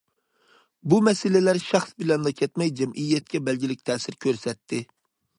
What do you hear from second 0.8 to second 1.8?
بۇ مەسىلىلەر